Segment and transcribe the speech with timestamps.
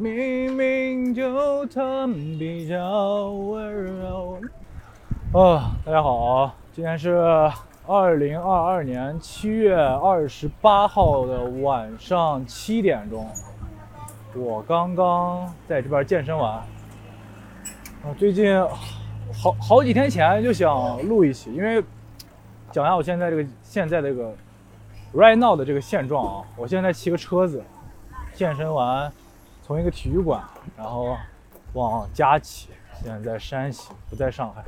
[0.00, 2.06] 明明就他
[2.38, 4.38] 比较温柔。
[5.32, 7.16] 哦，大家好，今天是
[7.84, 13.26] 二零二二年七月二十八号的晚上七点钟，
[14.36, 16.52] 我刚刚在这边健身完。
[16.52, 18.56] 啊，最近
[19.34, 21.82] 好好几天前就想录一期，因为
[22.70, 24.32] 讲一下我现在这个现在这个
[25.12, 26.44] right now 的这个现状啊。
[26.56, 27.60] 我现在骑个车子，
[28.32, 29.12] 健身完，
[29.68, 30.42] 从一个体育馆，
[30.78, 31.14] 然后
[31.74, 32.70] 往家骑。
[33.02, 34.64] 现在在山西，不在上海，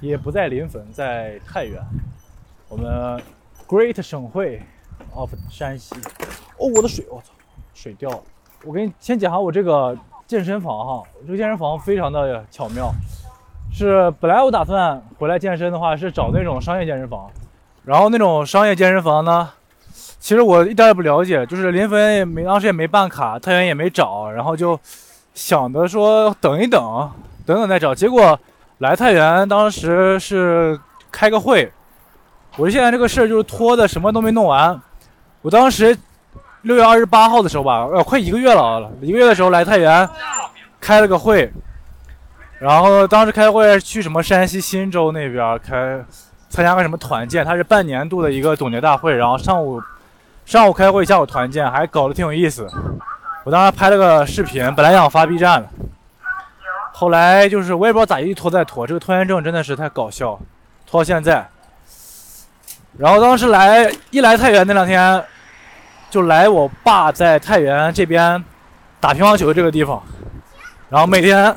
[0.00, 1.80] 也不在临汾，在太原。
[2.68, 3.22] 我们
[3.68, 4.60] Great 省会
[5.14, 5.94] of 山西。
[6.58, 7.32] 哦，我的水，我操，
[7.74, 8.20] 水掉了。
[8.64, 9.96] 我给你先讲下我这个。
[10.26, 12.90] 健身房哈，我这个健身房非常的巧妙，
[13.70, 17.30] 是本来我打算回来健身的话是找那种商业健身房，
[17.84, 19.50] 然后那种商业健身房呢，
[20.24, 24.80] 其实我一点也不了解，就是临汾也没当时也没办卡，太原也没找，然后就
[25.34, 26.80] 想着说等一等，
[27.44, 28.40] 等等再找，结果
[28.78, 30.80] 来太原当时是
[31.12, 31.70] 开个会，
[32.56, 34.80] 我现在这个事儿就是拖的什么都没弄完，
[35.42, 35.94] 我当时。
[36.62, 40.08] 六月二十八号的时候吧，呃，快一个月了，一个月的时候来太原，
[40.80, 41.52] 开了个会，
[42.58, 46.02] 然后当时开会去什么山西忻州那边开，
[46.48, 49.78] 参加个什么团建，它是半年度的一个总结大会，然后上午
[50.44, 52.68] 上午开会，下午团建，还搞得挺有意思。
[53.44, 55.68] 我当时拍了个视频，本来想发 B 站的，
[56.92, 60.38] 后来就是我也不知道咋一拖再拖，这个拖延症真的是太搞笑，
[60.86, 61.46] 拖到现在。
[62.96, 65.24] 然后当时来一来太原那两天。
[66.10, 68.44] 就来我爸在太原这边
[69.00, 70.00] 打乒乓球的这个地方，
[70.88, 71.52] 然后每天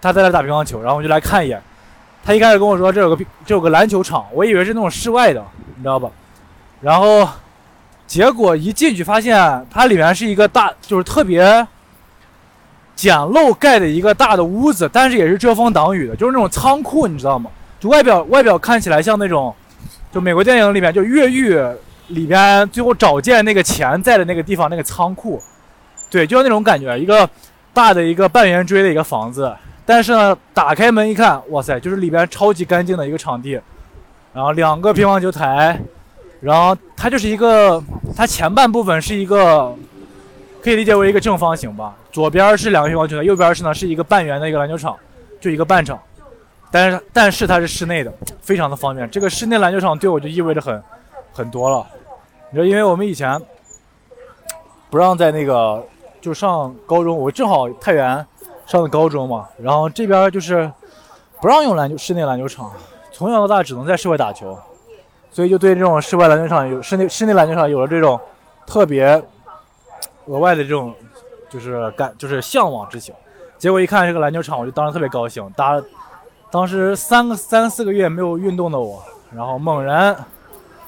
[0.00, 1.62] 他在那打乒乓球，然后我就来看一眼。
[2.24, 5.44] 他一开始跟我说这有个这有个篮球场，我以为是那种室外的，
[5.76, 6.08] 你知道吧？
[6.80, 7.28] 然后
[8.10, 11.64] 结果一进去发现它里面是一个大，就是特别
[12.96, 17.48] 简陋盖的一个大的屋子，但是也是遮风挡雨的，就是那种仓库，你知道吗？
[17.78, 19.54] 就外表外表看起来像那种，
[20.10, 21.56] 就美国电影里面就越狱。
[22.08, 25.40] 里边最后找见那个钱在的那个地方，那个仓库，
[26.10, 27.30] 对，就是那种感觉，一个
[27.72, 29.54] 大的一个半圆锥的一个房子。
[29.86, 33.60] 但是呢，打开门一看，哇塞，就是里边超级干净的一个场地，
[34.32, 35.80] 然后两个乒乓球台，
[36.40, 37.82] 然后它就是一个，
[38.16, 39.74] 它前半部分是一个，
[40.62, 44.96] 可以理解为一个正方形吧，左边是两个乒乓球台，右边是呢是一个半圆的一个篮球场，
[45.38, 46.00] 就一个半场，
[46.70, 49.08] 但是但是它是室内的，非常的方便。
[49.10, 50.82] 这个室内篮球场对我就意味着很
[51.32, 51.86] 很多了。
[52.50, 53.40] 你知道，因为我们以前
[54.88, 55.86] 不让在那个
[56.20, 58.26] 就上高中，我正好太原
[58.66, 60.70] 上的高中嘛，然后这边就是
[61.40, 62.72] 不让用篮球室内篮球场，
[63.12, 64.58] 从小到大只能在室外打球，
[65.30, 68.20] 所以就对这种室外篮球场有室内室内篮球场有了这种
[68.66, 69.22] 特别
[70.26, 70.94] 额外的这种
[71.48, 73.14] 就是感就是向往之情。
[73.58, 75.80] 结果一看这个篮球场，我就当时特别高兴，打
[76.50, 79.02] 当时三个三四个月没有运动的我，
[79.34, 80.16] 然后猛然。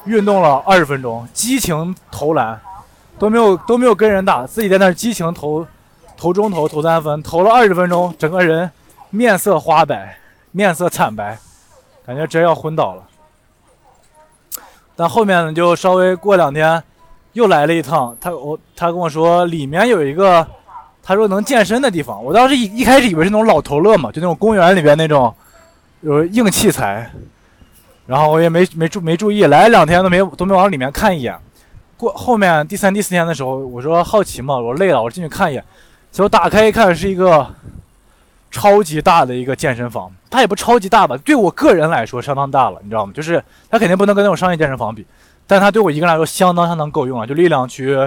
[0.04, 2.60] 运动了二十分钟，激情投篮，
[3.20, 5.64] 都没有都没有跟人打，自己在那激情投，
[6.16, 8.68] 投中投投三分，投了二十分钟，整个人
[9.10, 10.18] 面色花白，
[10.50, 11.38] 面色惨白，
[12.04, 13.04] 感觉直接要昏倒了。
[15.02, 16.80] 但后面呢，就稍微过两天，
[17.32, 20.46] 又来了一趟，他我他跟我说里面有一个，
[21.02, 25.34] 他说能健身的地方，我当时一一开始以为是那种老头乐嘛，就那种公园里边那种
[26.02, 27.10] 有硬器材。
[28.06, 31.36] 然后我也没没注没注意，来两天都没都没往里面看一眼。
[31.96, 35.64] 过后面第三第四天的时候，我说好奇嘛，我累了，我进去看一眼。
[36.12, 37.44] 结果打开一看，是一个
[38.52, 40.08] 超级大的一个健身房。
[40.30, 43.12] 它也不超级大吧，对我个人来说相当大了，你知道吗？
[43.12, 45.04] 就是它肯定不能跟那种商业健身房比，
[45.46, 47.26] 但它对我一个人来说相当相当够用了。
[47.26, 47.98] 就力量区、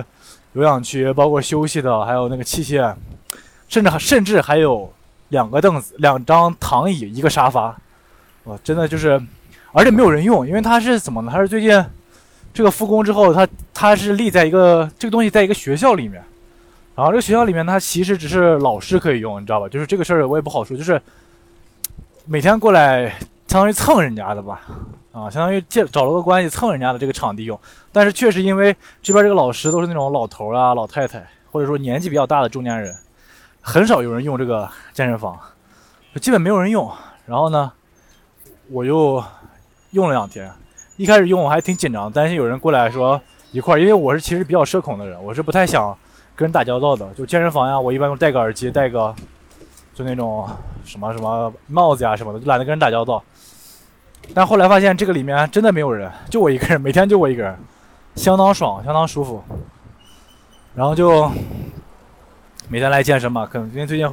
[0.53, 2.95] 有氧区，包括休息的，还有那个器械，
[3.67, 4.89] 甚至甚至还有
[5.29, 7.75] 两个凳子、两张躺椅、一个沙发。
[8.45, 9.21] 哇，真的就是。
[9.77, 11.29] 而且没有人用，因为它是怎么呢？
[11.29, 11.85] 它是最近
[12.53, 16.23] 这个复工之后，它它是立在一个这个东西在一个学校里面，
[16.95, 19.67] 然后这个学校里面它其实只是老师可以用，你知道吧？
[19.67, 21.01] 就是这个事儿我也不好说，就是
[22.25, 23.09] 每天过来
[23.47, 24.61] 相当于蹭人家的吧，
[25.11, 27.59] 啊，相当于借找了个关系蹭人家的这个场地用。
[27.91, 32.95] 但是确实因为这边这个老师都是那种老头啊、老太太，或者说年纪比较大的中年人，
[33.61, 35.37] 很少有人用这个健身房，
[36.21, 36.91] 基本没有人用。
[37.25, 37.71] 然后呢，
[38.69, 39.23] 我又。
[39.91, 40.51] 用了两天，
[40.97, 43.21] 一开始用我还挺紧张，担心有人过来说
[43.53, 45.97] 一块儿，因为我是其实比较社恐的人，我是不太想
[46.35, 47.11] 跟人打交道的。
[47.13, 49.13] 就健身房呀，我一般都戴个耳机，戴个
[49.93, 50.47] 就那种
[50.83, 53.23] 什么什么帽子呀什么的，就懒得跟人打交道。
[54.33, 57.55] 但后来发现这个里面真的没有人，就我一个人，每天就我一个人，
[58.15, 59.43] 相当爽，相当舒服。
[60.73, 61.31] 然后就
[62.67, 64.07] 每天来健身嘛，可能因为最近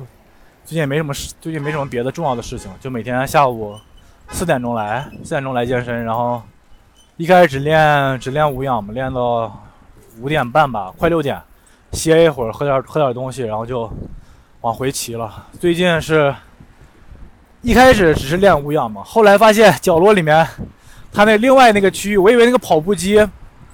[0.65, 3.75] 最近也没什么事，最近没什么别的重要的事情，就每天下午
[4.29, 6.41] 四点钟来，四点钟来健身，然后
[7.17, 9.61] 一开始只练只练无氧嘛，练到
[10.21, 11.41] 五点半吧，快六点，
[11.93, 13.91] 歇一会儿，喝点喝点东西，然后就
[14.63, 15.47] 往回骑了。
[15.61, 16.35] 最近是
[17.61, 20.47] 一开始只是练无氧嘛，后来发现角落里面
[21.13, 23.25] 它那另外那个区域，我以为那个跑步机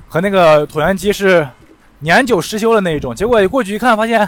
[0.08, 1.48] 和那个椭圆机是
[2.00, 4.18] 年久失修的那一种，结果一过去一看，发现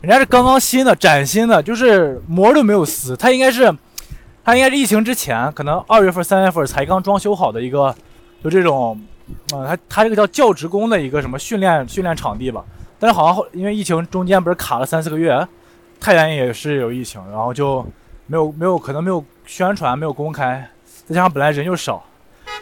[0.00, 3.16] 人家是刚刚新的、崭新的，就是膜都没有撕。
[3.16, 3.72] 它应该是，
[4.44, 7.94] 它应该是疫情之前，可能二月份、三月份才刚装修好的一个，
[8.42, 9.00] 就这种，
[9.54, 12.64] 啊，它它这个叫教职工的一个什么训练训练场地吧。
[12.98, 15.46] 但是好像后因为疫情中间不是卡了三四个月，
[16.00, 17.84] 太原也是有疫情，然后就
[18.26, 20.68] 没有没有可能没有宣传，没有公开，
[21.06, 22.02] 再加上本来人就少，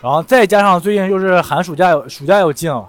[0.02, 2.88] 然后再加上最近又是寒暑假，暑假又近了。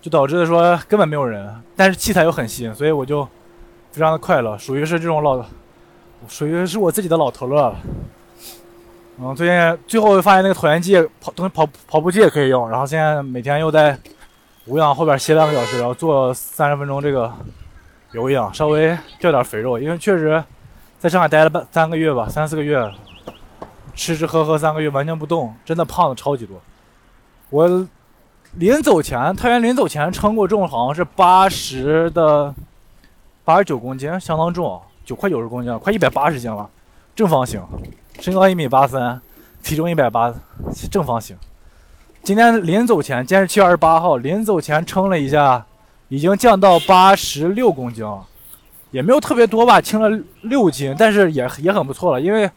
[0.00, 3.26] 就导致说根本没有人，但是器材又很新，所以我就
[3.90, 5.42] 非常的快乐，属于是这种老，
[6.28, 7.76] 属于是我自己的老头乐了。
[9.18, 13.98] 嗯，最近最后发现那个椭圆机跑东西跑跑步机也可以用，然后现在每天又在
[14.66, 17.32] 无氧后边歇半个小时，然后做三十分钟这个
[18.12, 20.42] 有氧，稍微掉点肥肉，因为确实
[20.98, 22.90] 在上海待了半三个月吧，三四个月，
[23.94, 26.60] 吃吃喝喝三个月完全不动，真的胖的超级多，
[27.50, 27.86] 我。
[28.56, 32.54] 临走前，太原临走前称过重，好像是八十的
[33.44, 36.70] 八十九公斤，相当重，九快九十公斤，快一百八十斤了。
[37.16, 37.60] 正方形，
[38.20, 39.20] 身高一米八三，
[39.60, 40.32] 体重一百八，
[40.88, 41.36] 正方形。
[42.24, 45.66] 今天临走前，今天是七月二十八号，临走前称了一下，
[46.08, 48.26] 已经降到八十六公斤了，
[48.90, 50.08] 也没有特别多吧，轻了
[50.40, 52.18] 六斤，但是也也很不错了。
[52.18, 52.50] 因为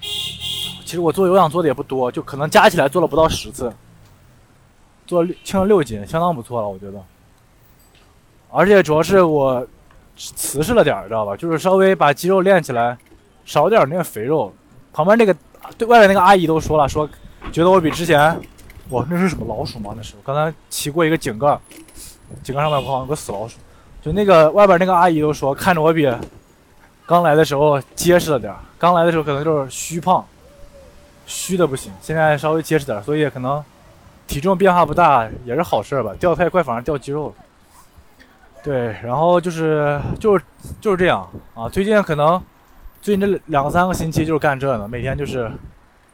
[0.00, 3.72] 其实我做有氧做的也不多，就可能加起来做了不到十次。
[5.04, 7.02] 做轻了六斤，相当不错了，我觉得。
[8.52, 9.66] 而且主要是我
[10.16, 11.36] 瓷实了点儿，知道吧？
[11.36, 12.96] 就是稍微把肌肉练起来，
[13.44, 14.54] 少点那个肥肉。
[14.92, 15.36] 旁边那个
[15.76, 17.10] 对外面那个阿姨都说了，说
[17.52, 18.40] 觉得我比之前，
[18.90, 19.94] 哇，那是什么老鼠吗？
[19.96, 21.58] 那是我刚才骑过一个井盖，
[22.42, 23.58] 井盖上面好像有个死老鼠。
[24.02, 26.10] 就那个外边那个阿姨都说，看着我比
[27.06, 28.54] 刚来的时候结实了点。
[28.78, 30.24] 刚来的时候可能就是虚胖，
[31.26, 33.62] 虚的不行，现在稍微结实点，所以可能。
[34.26, 37.34] 体重变化不大也是好事吧，掉太快反而掉肌肉了。
[38.62, 40.42] 对，然后就是就是
[40.80, 41.68] 就是这样啊。
[41.68, 42.42] 最近可能
[43.02, 45.52] 最近这两三个星期就是干这呢，每天就是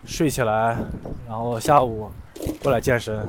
[0.05, 0.76] 睡起来，
[1.29, 2.11] 然后下午
[2.62, 3.26] 过来健身，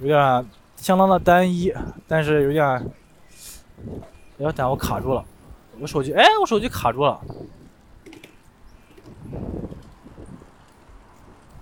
[0.00, 0.46] 有点
[0.76, 1.72] 相当的单一，
[2.06, 2.66] 但是有点，
[4.38, 5.24] 哎，等我卡住了，
[5.80, 7.20] 我手机，哎，我手机卡住了。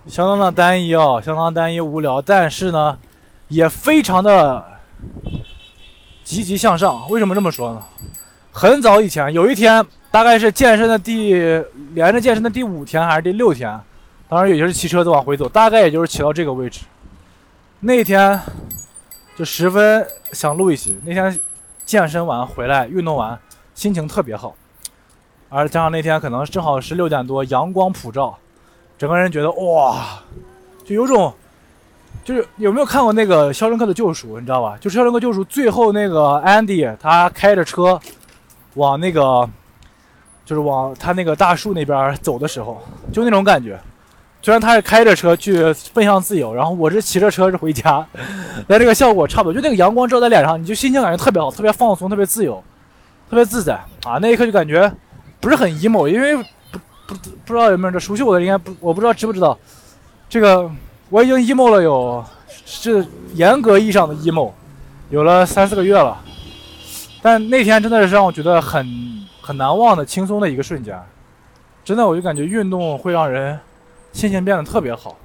[0.07, 2.97] 相当的单一啊，相当单一无聊，但是呢，
[3.49, 4.65] 也非常的
[6.23, 7.09] 积极向上。
[7.09, 7.83] 为什么这么说呢？
[8.51, 9.85] 很早以前有一天，
[10.17, 11.31] 大概是健身的第
[11.93, 13.79] 连着健身的第五天还是第六天，
[14.27, 16.79] 当然也就是骑车子往回走，大概也就是骑到这个位置。
[17.81, 18.41] 那天
[19.37, 20.97] 就十分想录一期。
[21.05, 21.39] 那天
[21.85, 23.37] 健身完回来，运动完，
[23.75, 24.55] 心情特别好，
[25.49, 28.35] 而加上那天可能正好是六点多，阳光普照。
[28.97, 30.23] 整个人觉得哇，
[30.83, 31.31] 就有种，
[32.25, 34.37] 就是有没有看过那个《肖申克的救赎》？
[34.39, 34.75] 你知道吧？
[34.81, 38.01] 就《肖申克救赎》最后那个安迪，他开着车
[38.73, 39.47] 往那个，
[40.47, 43.79] 就是往他那个大树那边走的时候，就那种感觉。
[44.41, 45.61] 虽然他是开着车去
[45.93, 48.03] 奔向自由，然后我是骑着车是回家，
[48.67, 49.53] 但这个效果差不多。
[49.53, 52.63] 就那个阳光照在脸上，你就心情感觉特别好，特别放松，特别自由，
[53.29, 53.73] 特别自在
[54.05, 54.17] 啊！
[54.21, 54.89] 那一刻就感觉
[55.39, 56.35] 不是很 emo，因为。
[57.07, 59.57] 不不不知道有没有这熟悉我的应该不我不知道知不知道，
[60.27, 60.69] 这个
[61.09, 62.21] 我已经 emo 了有
[62.65, 64.51] 是严格意义上的 emo，
[65.09, 66.21] 有了三四个月了，
[67.21, 68.85] 但那天真的是让我觉得很
[69.47, 71.01] 很难忘的轻松的一个瞬间，
[71.85, 73.57] 真的我就感觉运动会让人
[74.11, 75.15] 心情变得特别好，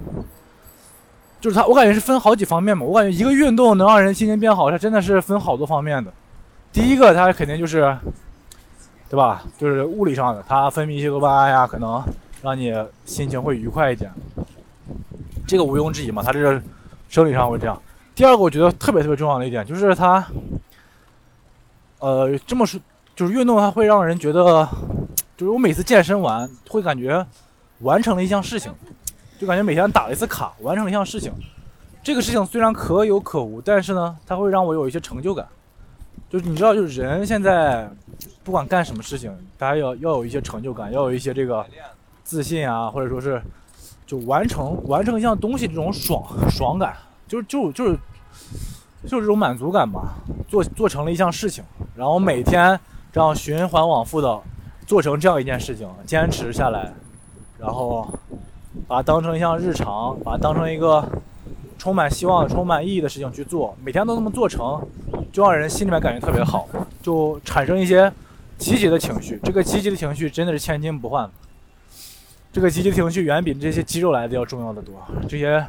[1.40, 6.12] 就是它我感觉是分好几方面嘛，我感觉一个运动能让人心情变好，它真的是分好多方面的，
[6.72, 7.98] 第一个它肯定就是。
[9.12, 9.42] 对吧？
[9.58, 12.02] 就是物理上的，它分泌一些多巴胺呀，可能
[12.40, 12.74] 让你
[13.04, 14.10] 心情会愉快一点。
[15.46, 16.62] 这个毋庸置疑嘛，它这是
[17.10, 17.78] 生理上会这样。
[18.14, 20.26] 第二个，我觉得特别特别重要的一点就是它，
[21.98, 22.80] 呃，这么说，
[23.14, 24.68] 就是运动它会让人觉得，
[25.36, 27.24] 就是我每次健身完会感觉
[27.80, 28.72] 完成了一项事情，
[29.38, 31.32] 就感觉每天打了一次卡，完成了一项事情。
[32.02, 35.46] 这个事情虽然可有可无，但是呢，它会让我有一些成就感。
[36.28, 37.88] 就是你知道，就是人现在
[38.42, 41.64] 不管干什么事情，大家要要有一些成就感，要有一些这个
[42.24, 43.40] 自信啊，或者说是
[44.06, 46.96] 就完成完成一项东西这种爽爽感，
[47.28, 47.98] 就是就就是
[49.06, 50.14] 就是这种满足感吧，
[50.48, 51.62] 做做成了一项事情，
[51.94, 52.80] 然后每天
[53.12, 54.40] 这样循环往复的
[54.86, 56.92] 做成这样一件事情，坚持下来，
[57.58, 58.08] 然后
[58.88, 61.06] 把它当成一项日常，把它当成一个
[61.78, 64.80] 充满希望、充满意义的事情去做，每天都那么做成，
[65.30, 66.66] 就让人心里面感觉特别好，
[67.02, 68.10] 就产生一些
[68.56, 69.38] 积极的情绪。
[69.44, 71.30] 这个积极的情绪真的是千金不换。
[72.50, 74.94] 这个积极的情绪远比这些肌肉来的要重要的多。
[75.28, 75.64] 这些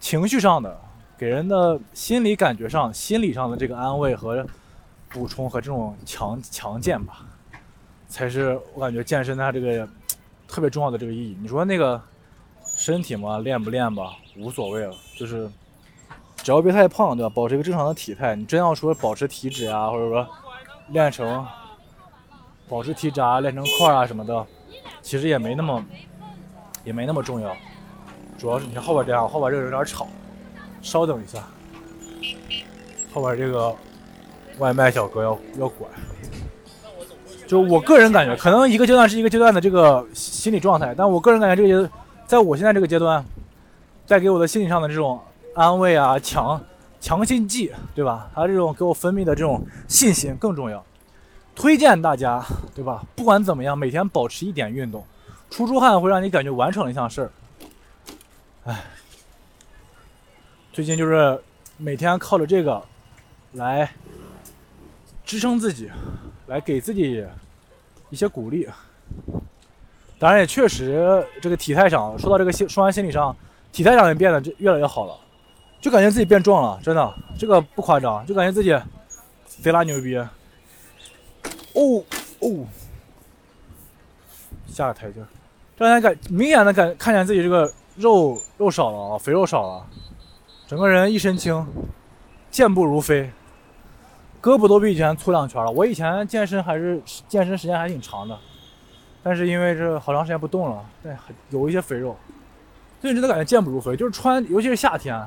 [0.00, 0.78] 情绪上的，
[1.16, 4.46] 给人的心理感觉上、心理上的这个安慰和
[5.14, 7.24] 补充和这种强强健吧，
[8.08, 9.88] 才是我感觉健身它这个
[10.48, 11.38] 特别重要的这个意义。
[11.40, 12.02] 你说那个
[12.76, 15.48] 身体嘛，练不练吧，无所谓了，就是
[16.36, 17.32] 只要别太胖，对吧？
[17.32, 18.34] 保持一个正常的体态。
[18.34, 20.28] 你真要说保持体脂啊，或者说
[20.88, 21.46] 练成
[22.68, 24.44] 保持体脂啊，练成块啊什么的，
[25.00, 25.82] 其实也没那么。
[26.84, 27.56] 也没那么重要，
[28.36, 30.06] 主要是你看后边这样，后边这个有点吵，
[30.82, 31.42] 稍等一下，
[33.10, 33.74] 后边这个
[34.58, 35.90] 外卖小哥要要管。
[37.46, 41.90] 就我个人感觉，可能一个阶段是一个阶段的这个心理状态，但我个人感觉这个，
[42.26, 43.24] 在我现在这个阶段，
[44.06, 45.20] 带给我的心理上的这种
[45.54, 46.60] 安慰啊，强
[47.00, 48.30] 强心剂，对吧？
[48.34, 50.82] 它这种给我分泌的这种信心更重要。
[51.54, 52.44] 推荐大家，
[52.74, 53.04] 对吧？
[53.14, 55.04] 不管怎么样，每天保持一点运动。
[55.50, 57.30] 出出汗会让你感觉完成了一项事儿，
[58.64, 58.82] 哎，
[60.72, 61.40] 最近就是
[61.76, 62.82] 每天靠着这个
[63.52, 63.88] 来
[65.24, 65.90] 支撑自己，
[66.46, 67.24] 来给自己
[68.10, 68.68] 一些鼓励。
[70.18, 73.36] 当然也确实，这个体态上说到这个心，说完心理上，
[73.72, 75.16] 体态上也变得越来越好了，
[75.80, 78.74] 就感觉自己变壮了，真的，这个不夸张，就感觉自己
[79.46, 80.16] 贼拉牛逼。
[80.16, 82.04] 哦
[82.38, 82.66] 哦，
[84.66, 85.20] 下个台阶。
[85.76, 89.86] 让人感明显的感看见自己这个肉肉少了啊，肥肉少了，
[90.68, 91.66] 整个人一身轻，
[92.50, 93.28] 健步如飞，
[94.44, 95.70] 胳膊都比以前粗两圈了。
[95.70, 98.38] 我以前健身还是健身时间还挺长的，
[99.22, 101.16] 但是因为这好长时间不动了，对，
[101.48, 102.14] 有一些肥肉，
[103.00, 103.96] 最近真的感觉健步如飞。
[103.96, 105.18] 就是穿，尤其是夏天，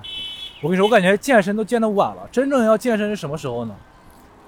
[0.61, 2.29] 我跟你说，我感觉健身都健得晚了。
[2.31, 3.73] 真正要健身是什么时候呢？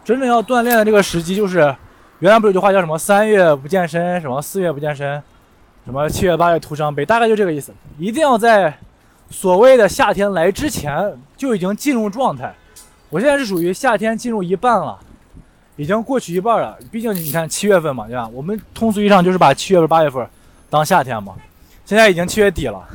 [0.05, 1.75] 真正要锻炼的这个时机就是，
[2.19, 5.19] 原来不是有句话叫什么“三月不健身，什么四月不健身”。
[5.83, 7.73] 什么七月八月徒伤悲，大概就这个意思。
[7.97, 8.71] 一定要在
[9.31, 12.53] 所谓的夏天来之前就已经进入状态。
[13.09, 14.99] 我现在是属于夏天进入一半了，
[15.75, 16.77] 已经过去一半了。
[16.91, 18.27] 毕竟你看七月份嘛，对吧？
[18.29, 20.27] 我们通俗意义上就是把七月份、八月份
[20.69, 21.35] 当夏天嘛。
[21.85, 22.87] 现在已经七月底了，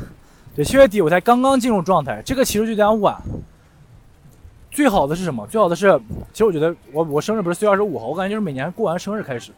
[0.55, 3.21] 对，七月底我才刚刚进入状态，这个其实就有点晚。
[4.71, 5.47] 最好的是什么？
[5.49, 6.01] 最好的是，
[6.33, 9.53] 其实我觉得我我生日不是四月二十五号，我感觉就是每年过完生日开始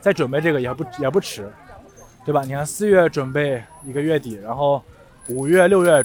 [0.00, 1.50] 再准备这个也不也不迟。
[2.22, 2.42] 对吧？
[2.44, 4.80] 你看，四月准备一个月底，然后
[5.28, 6.04] 五月、六月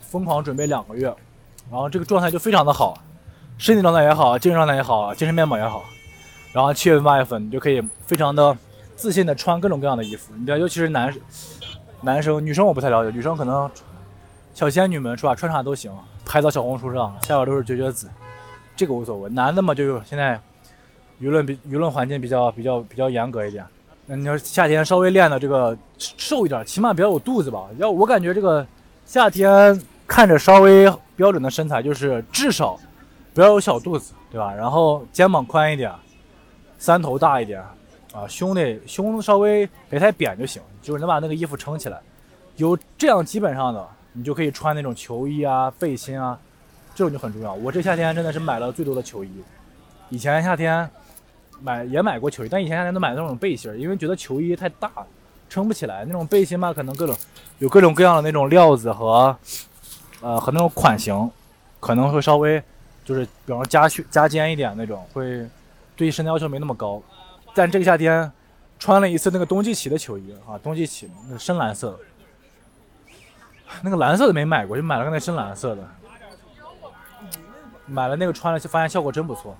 [0.00, 1.06] 疯狂准备两个月，
[1.70, 2.98] 然后这个状态就非常的好，
[3.56, 5.84] 身体状态也好，精神状态也好，精神面貌也好。
[6.52, 8.56] 然后七月份、八月份，你就可以非常的
[8.96, 10.32] 自信的穿各种各样的衣服。
[10.36, 11.12] 你知道，尤其是男
[12.02, 13.70] 男生、女生我不太了解，女生可能
[14.54, 15.90] 小仙女们是吧，穿啥都行，
[16.24, 18.08] 拍到小红书上，下边都是绝绝子，
[18.76, 19.30] 这个无所谓。
[19.30, 20.40] 男的嘛，就现在
[21.20, 23.64] 舆论比舆论环境比较比较比较严格一点。
[24.06, 27.64] 那你要夏天稍微练的这个瘦一点，起码不要有肚子吧？
[27.78, 28.64] 要我感觉这个
[29.06, 32.78] 夏天看着稍微标准的身材，就是至少
[33.34, 34.54] 不要有小肚子，对吧？
[34.54, 35.92] 然后肩膀宽一点，
[36.78, 37.60] 三头大一点，
[38.14, 42.00] 啊，胸得胸稍微别太扁就行，就是能把那个衣服撑起来。
[42.56, 46.38] 有这样基本上的，你就可以穿那种球衣啊、背心啊，
[46.94, 47.52] 这种就很重要。
[47.52, 49.30] 我这夏天真的是买了最多的球衣，
[50.08, 50.88] 以前夏天。
[51.62, 54.90] 买也买过球衣，但以前夏天都买那种背心因为觉得球衣太大，
[55.48, 56.04] 撑不起来。
[56.04, 57.16] 那种背心嘛，可能各种
[57.58, 59.34] 有各种各样的那种料子和，
[60.20, 61.30] 呃，和那种款型，
[61.78, 62.62] 可能会稍微
[63.04, 65.46] 就是，比方说加去加尖一点那种，会
[65.94, 67.02] 对身材要求没那么高。
[67.54, 68.30] 但这个夏天
[68.78, 71.98] 穿了一次那个冬季奇的球衣啊，冬季奇那个深蓝色，
[73.82, 75.88] 那个蓝色的没买过，就买了个那深蓝色的，
[77.86, 79.56] 买了那个穿了就发现效果真不错，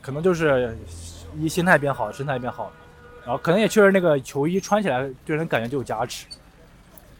[0.00, 0.76] 可能就是。
[1.40, 2.70] 一心态变好，身材变好，
[3.24, 6.26] 然后可能也确实那个球衣穿起来对人感觉就有加持。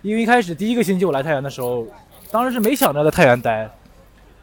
[0.02, 1.86] 因为一开始第一个星期我来太原的时候，
[2.30, 3.70] 当时是没想着在太原待，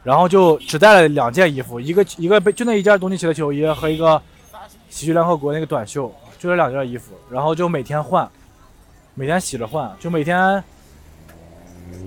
[0.02, 4.20] 然后就只带了两件衣服，一个一个被就那一件东契奇的球衣和一个
[4.88, 8.28] 喜剧联合国那个短袖，就这两件衣服，然后就每天换，
[9.14, 10.62] 每天洗着换，就每天，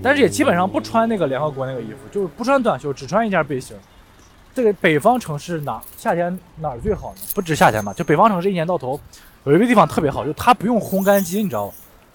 [0.02, 3.76] 但是也基本上不穿那个联合国那个衣服，就是不穿短袖，只穿一件背心。
[4.54, 7.20] 这个北方城市哪夏天哪儿最好呢？
[7.34, 9.00] 不止夏天吧，就北方城市一年到头
[9.44, 11.72] 有一个地方特别好，就它不用烘干机，你知道吗？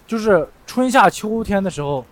[0.07, 2.05] 就是春夏秋天的时候，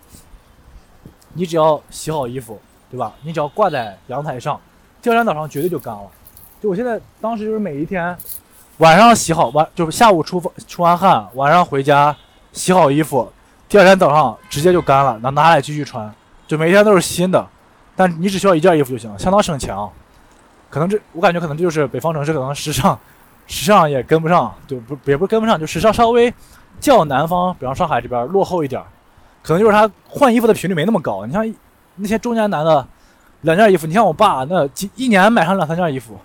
[1.32, 3.12] 你只要洗好衣服，对吧？
[3.22, 4.60] 你只要挂在阳台上，
[5.02, 6.02] 第二天早上绝对就干了。
[6.60, 8.16] 就我现在当时就是每一天
[8.78, 12.16] 晚上洗好晚，就是下午出出完汗，晚上回家
[12.52, 13.30] 洗好衣服，
[13.68, 16.12] 第二天早上直接就干了，拿拿来继续穿，
[16.46, 17.46] 就每一天都是新的。
[17.94, 19.88] 但你只需要一件衣服就行，相当省钱啊。
[20.70, 22.98] 可能这我感觉可能这就是北方城市可能时尚，
[23.46, 26.32] 时尚也跟不上，就不也不是跟不上，就时尚稍微
[26.78, 28.82] 较南方，比方上海这边落后一点，
[29.42, 31.24] 可能就是他换衣服的频率没那么高。
[31.26, 31.44] 你像
[31.98, 32.86] 那些中年男的，
[33.42, 36.18] 两件衣服，你像我爸那几一年买上两三件衣服，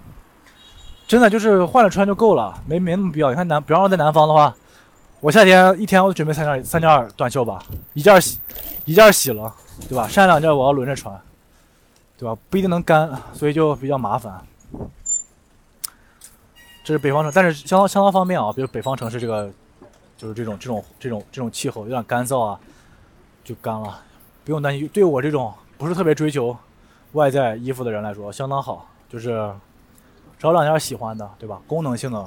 [1.08, 3.30] 真的就是换了穿就够了，没没那么必要。
[3.30, 4.56] 你看南，比方说在南方的话，
[5.20, 7.64] 我夏天一天我准备三件三件短袖吧，
[7.94, 8.40] 一件洗
[8.86, 9.54] 一件洗了，
[9.90, 10.04] 对吧？
[10.04, 11.20] 剩下两件我要轮着穿。
[12.16, 12.38] 对吧？
[12.50, 14.40] 不一定能干，所以就比较麻烦。
[16.86, 18.54] 这是北方城，但是相当相当方便啊。
[18.54, 19.52] 比如北方城市这个，
[20.16, 22.58] 就是这种这种这种这种气候有点干燥啊，
[23.44, 24.00] 就干了，
[24.46, 24.88] 不用担心。
[24.90, 25.54] 对我这种
[25.84, 26.56] 不是特别追求
[27.12, 28.88] 外在衣服的人来说，相当好。
[29.10, 29.54] 就是
[30.40, 31.62] 找两件喜欢的，对吧？
[31.68, 32.26] 功能性的，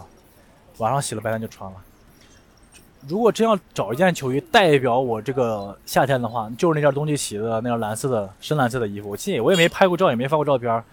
[0.76, 1.76] 晚上洗了白天就穿了。
[3.08, 9.08] 如果真要找一件球衣代表我这个夏天的话，就是那件冬季洗的那件蓝色的深蓝色的衣服。
[9.08, 10.84] 我记我也没拍过照，也没发过照片，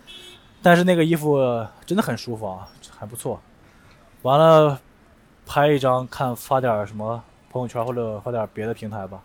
[0.61, 1.37] 但是那个衣服
[1.85, 2.65] 真的很舒服啊，
[2.97, 3.39] 还不错。
[4.21, 4.79] 完了，
[5.45, 9.21] 拍一张看发点什么朋友圈或者发点别的平台吧。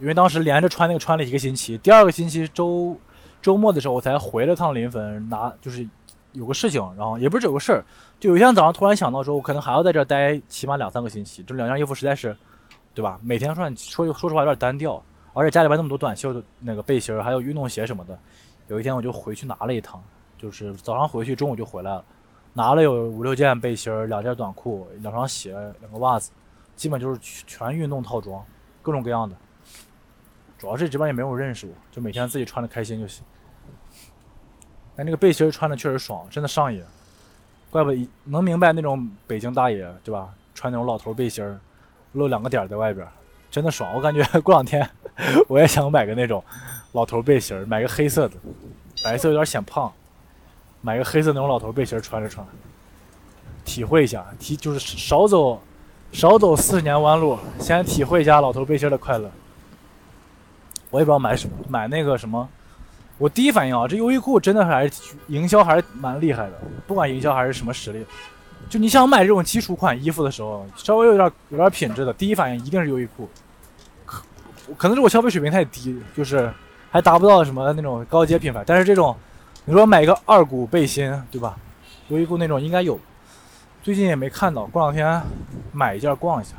[0.00, 2.96] 因为当时连着穿那个穿了一个星期，第二个星期周
[3.42, 5.86] 周末的时候我才回了趟临汾拿，就是
[6.32, 7.84] 有个事情，然后也不是有个事儿。
[8.18, 11.42] 就有一天早上突然想到说，我可能还要在这待起码两三个星期。
[11.42, 12.36] 这两件衣服实在是，
[12.94, 13.18] 对吧？
[13.22, 15.02] 每天穿说说实话有点单调，
[15.32, 18.18] 而且家里边那么多短袖的那个背心儿，还有运动鞋什么的。
[18.68, 20.02] 有一天我就回去拿了一趟，
[20.38, 22.04] 就是早上回去，中午就回来了，
[22.52, 26.30] 拿了有五六件背心儿，两件短裤，两双鞋，两个袜子，
[26.74, 28.42] 基本就是全运动套装，
[28.80, 29.36] 各种各样的。
[30.60, 33.24] 主要是这边也没有认识我，就每天自己穿的开心就行。
[34.94, 36.84] 但那个背心穿的确实爽，真的上瘾。
[37.70, 40.28] 怪不得能明白那种北京大爷对吧？
[40.54, 41.58] 穿那种老头背心儿，
[42.12, 43.06] 露两个点儿在外边，
[43.50, 43.94] 真的爽。
[43.94, 44.86] 我感觉 过两天
[45.48, 46.44] 我也想买个那种
[46.92, 48.34] 老头背心儿，买个黑色的，
[49.02, 49.90] 白色有点显胖，
[50.82, 52.46] 买个黑色那种老头背心儿穿着穿，
[53.64, 55.62] 体会一下，体就是少走
[56.12, 59.30] 少走四十年弯路，先体会一下老头背心儿的快乐。
[60.90, 62.48] 我也不知道买什么，买那个什么。
[63.18, 66.52] 我第一反应啊，这优衣库真的还是营销还是蛮厉害的，
[66.86, 68.04] 不管营销还是什么实力，
[68.68, 73.28] 就你想买这种基础款衣服的时候，稍微有点有点品质的，第一反应一定是优衣库。
[74.06, 74.22] 可
[74.76, 76.50] 可能是我消费水平太低，就是
[76.90, 78.64] 还达不到什么那种高阶品牌。
[78.66, 79.14] 但是这种，
[79.66, 81.56] 你说买一个二股背心，对吧？
[82.08, 82.98] 优衣库那种应该有，
[83.82, 84.64] 最近也没看到。
[84.64, 85.22] 过两天
[85.72, 86.54] 买一件逛一下，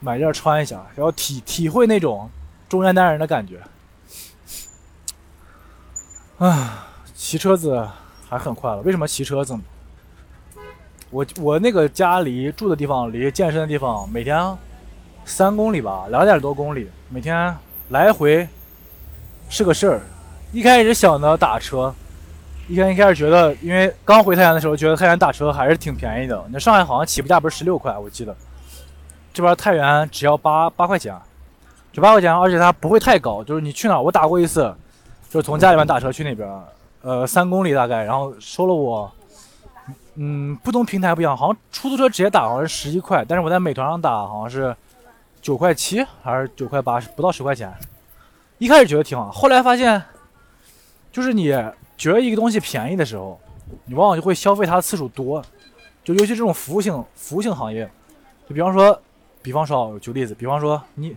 [0.00, 2.28] 买一件穿一下，然后体体会那种
[2.70, 3.60] 中年男人的感觉。
[6.38, 7.86] 啊，骑车子
[8.28, 8.78] 还很快了。
[8.78, 9.54] 为什么骑车子？
[11.10, 14.56] 我我那个家离住的地方离健身的地方每天
[15.24, 17.52] 三公里吧，两点多公里，每天
[17.88, 18.48] 来回
[19.48, 20.00] 是个事儿。
[20.52, 21.92] 一开始想着打车，
[22.68, 26.44] 一开一开始觉得，因为刚回太原的时候，觉得太原打车还是挺便宜的。
[26.50, 28.34] 那上海好像起步价不是十六块，我记得
[29.34, 31.14] 这边太原只要八八块钱，
[31.92, 34.74] 九八块钱，而且它不会太高，就是你去哪儿，我打过一次。
[35.28, 36.62] 就是从家里面打车去那边，
[37.02, 39.08] 呃，三公里大概，然后收了我，
[40.16, 44.74] 嗯，不同平台不一样，好像出租车直接打好像是十一块，但是我在美团上打好像是
[45.40, 47.72] 九块七还是九块八，不到十块钱。
[48.58, 50.02] 一开始觉得挺好，后来发现，
[51.12, 51.44] 就是你
[51.96, 53.38] 觉得一个东西便宜的时候，
[53.84, 55.40] 你往往就会消费它的次数多，
[56.02, 57.88] 就尤其这种服务性服务性行业，
[58.48, 59.00] 就比方说，
[59.42, 61.16] 比方说举例子，比方说你。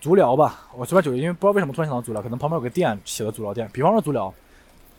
[0.00, 3.68] 足疗吧，我随便举，因为不知道为什么突然想到足疗，可能旁边有个店写的足疗店。
[3.72, 4.32] 比方说足疗，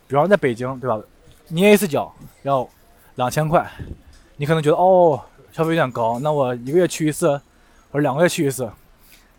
[0.07, 0.99] 比方在北京，对吧？
[1.47, 2.67] 捏一次脚要
[3.15, 3.67] 两千块，
[4.37, 5.19] 你可能觉得哦，
[5.51, 7.29] 消费有点高，那我一个月去一次，
[7.91, 8.63] 或者两个月去一次，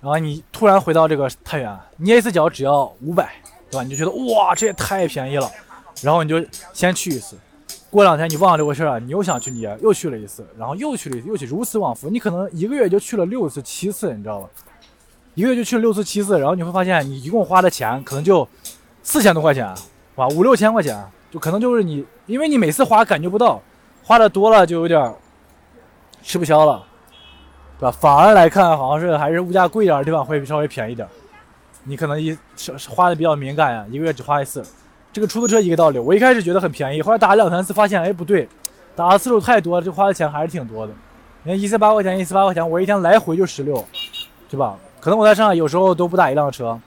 [0.00, 3.32] 然后你突然回到这个太原，捏一次脚只要五百，
[3.70, 3.84] 对吧？
[3.84, 5.48] 你就觉得哇，这也太便宜了，
[6.02, 7.36] 然后你就先去一次，
[7.88, 14.50] 过两天你忘了这回事了，你又想去捏，又去了一次，然后又去了一次，又去，如此往复，你可能一个月就去了六次、七次，你知道吧？
[15.34, 18.46] 一个月就去了六次七次，然后你会发现你一共花的钱可能就
[19.02, 19.72] 四千多块钱，
[20.16, 23.60] 哇，五六千块钱，就可能就是你，因为你每次花感觉不到，
[24.02, 25.14] 花的多了就有点
[26.22, 26.84] 吃不消了，
[27.78, 27.90] 对吧？
[27.90, 31.08] 反而来看，好像是还是物价贵一点的地方会稍微便宜点。
[31.84, 32.36] 你可能一
[32.88, 34.62] 花的比较敏感呀，一个月只花一次。
[35.12, 38.48] 这个出租车一个道理，我一开始觉得很便宜，后来打了两三次发现，哎，不对，
[38.94, 40.92] 打的次数太多了，这花的钱还是挺多的。
[41.42, 43.84] 你看一次八块钱，一次八块钱，我一天来回就十六，
[44.48, 44.76] 对吧？
[45.02, 46.78] 可能我在上海有时候都不打一辆车，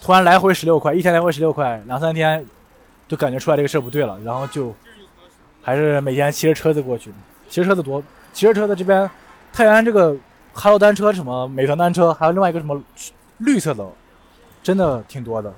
[0.00, 2.42] 突然来回十六块，一天来回十六块，两三天
[3.06, 4.74] 就感觉出来这个事儿不对了，然后就
[5.60, 7.12] 还是每天骑着车子过去。
[7.50, 9.10] 骑着车子多，骑着车子这边
[9.52, 10.16] 太原这个
[10.54, 12.82] 哈罗单车什么美团单车，还有另外一个什么
[13.36, 13.86] 绿色的，
[14.62, 15.52] 真的挺多的，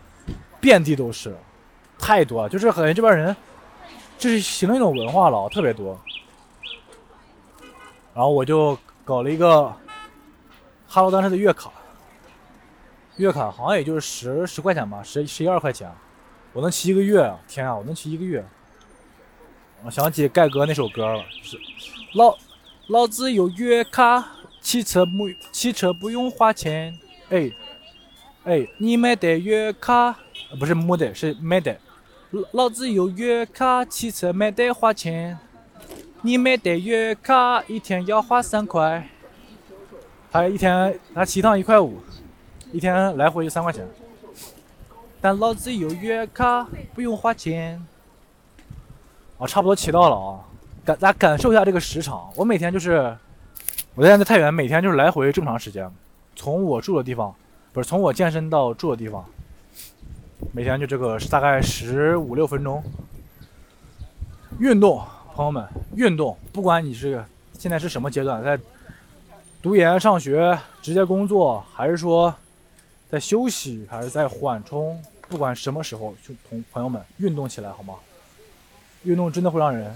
[0.61, 1.33] 遍地都是，
[1.97, 3.37] 太多了，就是感觉这边人
[4.19, 5.97] 这是形成一种文化了，特别多。
[8.13, 9.73] 然后我就搞了一个
[10.89, 11.71] 哈罗单车的月卡，
[13.16, 15.88] 月卡好像也就是十十块钱吧，十十一二块钱，
[16.53, 17.38] 我能骑一个月啊！
[17.46, 18.44] 天啊，我能骑一个月！
[19.85, 21.57] 我想起盖哥那首歌了，是
[22.14, 22.37] 老
[22.88, 26.98] 老子有月卡，骑车不骑车不用花钱。
[27.29, 27.50] 哎
[28.44, 30.16] 哎，你没得月卡？
[30.59, 31.79] 不是没得，是没得。
[32.50, 35.38] 老子有月卡，骑车没得花钱。
[36.22, 39.09] 你没得月卡，一天要花三块。
[40.33, 42.00] 他一天他骑趟一块五，
[42.75, 43.87] 一天来回就三块钱。
[45.21, 47.81] 但老子有月卡，不用花钱。
[49.39, 50.41] 啊，差不多骑到了啊，
[50.85, 52.29] 感大家感受一下这个时长。
[52.35, 53.17] 我每天就是，
[53.95, 55.89] 我现在在太原，每天就是来回这么长时间，
[56.35, 57.33] 从我住的地方，
[57.73, 59.25] 不是从我健身到住的地方，
[60.51, 62.83] 每天就这个大概十五六分钟。
[64.59, 65.01] 运动，
[65.33, 67.25] 朋友们，运动，不管你是
[67.57, 68.59] 现在是什么阶段，在
[69.63, 72.35] 读研、上学、直接工作，还是说
[73.11, 77.95] 在休息，还是在缓冲，不管什么时候，就同朋友们运动起来，好吗？
[79.05, 79.95] 运动真的会让人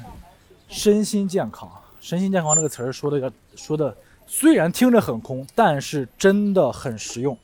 [0.69, 1.71] 身心健康。
[2.01, 7.37] 身心健康这个词儿说的要说的，虽然听着很空，但是真的很实用。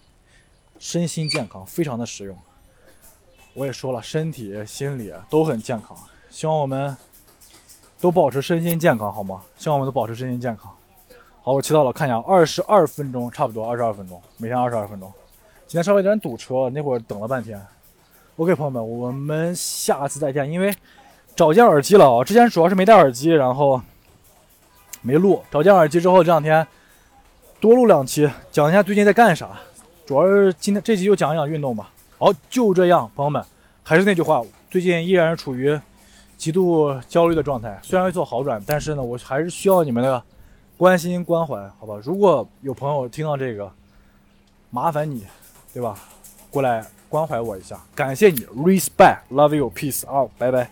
[0.79, 2.37] 身心健康非常的实用。
[3.55, 5.97] 我也说了，身体、心理都很健康。
[6.31, 6.97] 希望我们
[8.01, 9.43] 都保持身心健康，好吗？
[9.57, 10.71] 希望我们都保持身心健康。
[11.43, 15.13] 好，我骑到了，看一下，二十二分钟，差不多二十二分钟，每天二十二分钟。
[15.67, 17.61] 今天稍微有点堵车，那会儿等了半天。
[18.37, 20.75] OK，朋友们，我们下次再见，因为。
[21.37, 22.23] 找件耳机了啊！
[22.23, 23.83] 之前主要是没戴耳机，然后
[25.03, 25.43] 没录。
[25.51, 26.65] 找件耳机之后，这两天
[27.59, 29.51] 多录两期，讲一下最近在干啥。
[30.07, 31.91] 主要是今天这期就讲一讲运动吧。
[32.19, 33.45] 好，就这样，朋友们，
[33.83, 35.77] 还是那句话，最近依然是处于
[36.37, 37.81] 极度焦虑的状态。
[37.83, 40.23] 虽然有所好转，但是呢，我还是需要你们的
[40.77, 41.99] 关心关怀，好吧？
[42.05, 43.69] 如果有朋友听到这个，
[44.71, 45.27] 麻烦你，
[45.75, 45.99] 对吧？
[46.51, 50.71] 过来关怀我一下，感谢你，respect，love you，peace，out，拜拜。